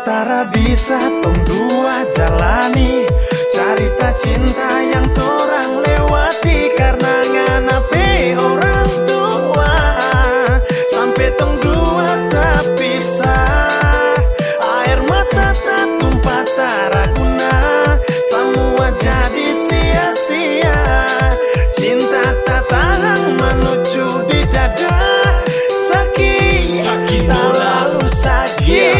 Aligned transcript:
Sotara 0.00 0.48
bisa 0.48 0.96
tong 1.20 1.36
dua 1.44 2.08
jalani. 2.08 3.04
Cerita 3.52 4.08
cinta 4.16 4.80
yang 4.80 5.04
torang 5.12 5.84
lewati 5.84 6.72
Karena 6.72 7.20
nganape 7.20 8.32
orang 8.40 8.88
tua. 9.04 9.76
Sampai 10.88 11.28
tong 11.36 11.60
dua 11.60 12.16
tak 12.32 12.80
bisa. 12.80 13.44
Air 14.64 15.04
mata 15.04 15.52
tak 15.52 15.84
tumpah 16.00 16.48
tak 16.48 17.04
guna 17.20 17.60
Semua 18.32 18.88
jadi 18.96 19.52
sia-sia. 19.68 20.80
Cinta 21.76 22.40
tak 22.48 22.64
tahan 22.72 23.36
menuju 23.36 24.24
di 24.32 24.48
dada. 24.48 24.96
Sakit, 25.92 26.88
Sakit 26.88 27.22
terlalu 27.28 28.08
sakit. 28.08 28.64
Yeah. 28.64 28.99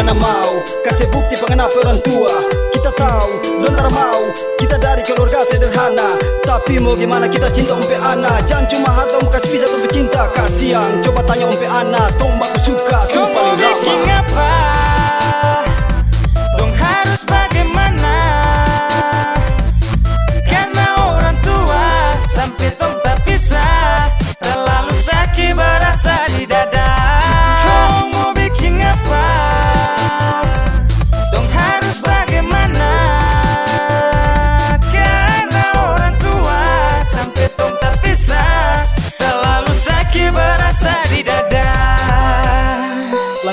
mau, 0.00 0.08
ngana 0.08 0.14
mau 0.16 0.52
Kasih 0.84 1.06
bukti 1.12 1.34
pengenapa 1.36 1.76
orang 1.84 2.00
tua. 2.00 2.32
Kita 2.72 2.90
tahu, 2.96 3.60
lontar 3.60 3.88
mau. 3.92 4.22
Kita 4.56 4.80
dari 4.80 5.04
keluarga 5.04 5.44
sederhana. 5.44 6.16
Tapi 6.40 6.80
mau 6.80 6.96
gimana 6.96 7.28
kita 7.28 7.52
cinta 7.52 7.76
umpe 7.76 7.94
anak 8.00 8.42
Jangan 8.48 8.66
cuma 8.66 8.90
harta 8.90 9.16
om 9.20 9.28
kasih 9.28 9.50
bisa 9.52 9.66
tuh 9.68 9.90
cinta. 9.92 10.32
Kasian, 10.32 11.04
coba 11.04 11.20
tanya 11.28 11.52
umpe 11.52 11.68
anak 11.68 12.08
Tong 12.16 12.32
baku 12.40 12.58
suka, 12.64 12.98
mau 13.12 13.28
paling 13.28 13.56
lama 13.60 14.59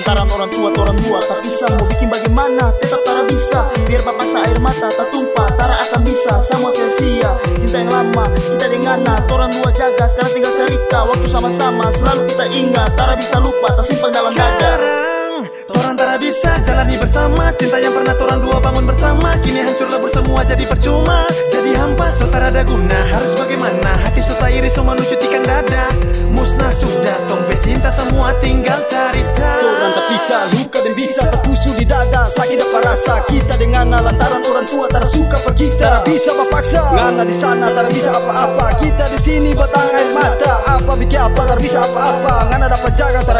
Lantaran 0.08 0.31
orang 0.39 0.52
tua 0.55 0.69
orang 0.72 1.00
tua 1.03 1.19
tak 1.19 1.39
bisa. 1.44 1.67
Mau 1.75 1.83
bikin 1.91 2.08
bagaimana? 2.08 2.72
Tetap 2.80 3.03
tak 3.03 3.27
bisa. 3.27 3.59
Biar 3.91 4.00
bapak 4.08 4.27
sa 4.31 4.39
air 4.47 4.59
mata 4.63 4.88
tak 4.88 5.08
tumpah 5.11 5.52
tara 5.59 5.83
akan 5.83 6.02
bisa. 6.08 6.39
Sama 6.47 6.72
sia-sia. 6.72 7.36
Cinta 7.59 7.83
yang 7.83 7.91
lama 7.91 8.23
kita 8.39 8.72
dengan 8.72 9.03
orang 9.03 9.52
dua 9.52 9.67
jaga 9.75 10.08
sekarang 10.08 10.31
tinggal 10.31 10.53
cerita. 10.63 11.11
Waktu 11.11 11.28
sama-sama 11.28 11.91
selalu 11.91 12.23
kita 12.23 12.45
ingat. 12.55 12.89
Tara 12.95 13.19
bisa 13.19 13.35
lupa 13.44 13.67
tak 13.75 13.83
simpan 13.83 14.11
dalam 14.16 14.31
dada. 14.31 14.72
Torang 15.67 15.95
tak 16.00 16.23
bisa 16.23 16.55
jalani 16.63 16.95
bersama. 16.95 17.52
Cinta 17.59 17.75
yang 17.75 17.91
pernah 17.91 18.16
torang 18.16 18.39
dua 18.47 18.58
bangun 18.63 18.88
bersama. 18.88 19.35
Kini 19.44 19.59
hancur 19.59 19.91
lebur 19.91 20.08
semua 20.08 20.39
jadi 20.47 20.63
percuma. 20.72 21.28
Jadi 21.52 21.75
hampa 21.75 22.16
so 22.16 22.31
tak 22.31 22.47
ada 22.47 22.63
guna. 22.63 23.03
Harus 23.11 23.35
bagaimana? 23.35 23.91
Hati 24.08 24.23
so 24.23 24.31
tak 24.39 24.55
iri 24.55 24.72
so 24.72 24.88
menucutikan 24.88 25.44
dada. 25.44 25.91
Musnah 25.91 26.06
sudah 26.78 27.17
tong 27.25 27.44
cinta 27.67 27.89
semua 27.92 28.31
tinggal 28.39 28.80
cerita 28.88 29.50
Orang 29.59 29.94
tak 29.94 30.06
bisa, 30.08 30.38
luka 30.56 30.80
dan 30.81 30.94
bisa 30.95 31.22
terpusu 31.28 31.69
di 31.75 31.86
dada. 31.86 32.25
Sakit 32.31 32.58
dapat 32.58 32.81
rasa 32.86 33.14
kita 33.28 33.53
dengan 33.59 33.92
lantaran 33.92 34.42
orang 34.45 34.66
tua 34.66 34.86
tak 34.88 35.06
suka 35.11 35.38
per 35.42 35.53
kita 35.58 36.02
bisa 36.08 36.31
paksa, 36.47 36.81
ngana 36.95 37.23
di 37.28 37.36
sana 37.36 37.69
tak 37.75 37.92
bisa 37.92 38.09
apa-apa. 38.16 38.66
Kita 38.81 39.03
di 39.13 39.19
sini 39.22 39.50
batang 39.53 39.90
air 39.94 40.09
mata. 40.16 40.53
Apa 40.78 40.91
bikin 40.97 41.22
apa 41.22 41.41
tak 41.44 41.59
bisa 41.59 41.79
apa-apa. 41.84 42.34
Ngana 42.50 42.66
dapat 42.72 42.91
jaga 42.96 43.19
tak 43.25 43.37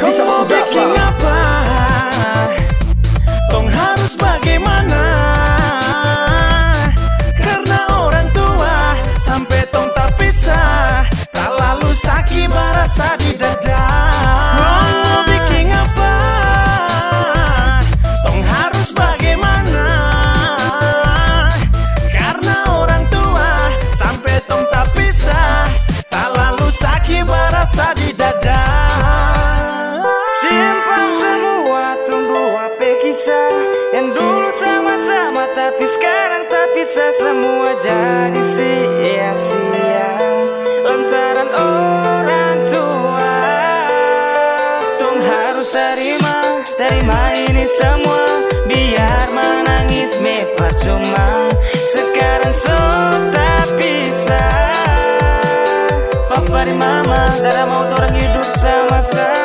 tapi 35.56 35.86
sekarang 35.86 36.44
tak 36.50 36.68
bisa 36.76 37.06
Semua 37.22 37.72
jadi 37.80 38.42
sia-sia. 38.44 40.10
Lantaran 40.84 41.50
orang 41.54 42.58
tua 42.68 43.40
Tung 45.00 45.20
harus 45.22 45.70
terima, 45.72 46.36
terima 46.76 47.20
ini 47.36 47.66
semua. 47.78 48.26
Biar 48.68 49.26
menangis 49.32 50.20
me 50.20 50.44
percuma 50.58 51.48
Sekarang 51.88 52.56
so 52.56 52.80
tak 53.32 53.68
bisa. 53.80 54.44
Papa 56.28 56.60
dan 56.68 56.76
mama, 56.76 57.22
tak 57.40 57.64
mau 57.72 57.88
orang 57.88 58.14
hidup 58.16 58.48
sama-sama 58.60 59.37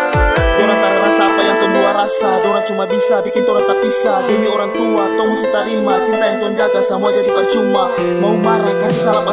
cuma 2.67 2.85
bisa 2.87 3.23
bikin 3.23 3.43
orang 3.47 3.67
tak 3.67 3.79
bisa. 3.83 4.23
Demi 4.27 4.47
orang 4.47 4.71
tua, 4.75 5.05
tong 5.19 5.29
mesti 5.31 5.49
terima. 5.51 6.03
Cinta 6.07 6.25
yang 6.27 6.39
tuan 6.41 6.55
jaga 6.55 6.81
semua 6.83 7.11
jadi 7.11 7.31
percuma. 7.31 7.85
Mau 8.23 8.35
marah, 8.39 8.75
kasih 8.83 9.03
salah 9.11 9.23
apa 9.27 9.33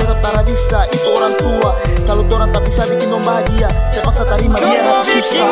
Tetap 0.00 0.18
tak 0.20 0.44
bisa, 0.48 0.78
itu 0.92 1.08
orang 1.12 1.34
tua. 1.36 1.70
Kalau 2.10 2.26
orang 2.26 2.50
tak 2.50 2.66
bisa 2.66 2.82
bikin 2.90 3.06
dong 3.06 3.22
bahagia 3.22 3.70
Terpaksa 3.94 4.26
terima 4.26 4.58
dia 4.58 4.82
bikin 4.82 4.98
susah 4.98 5.46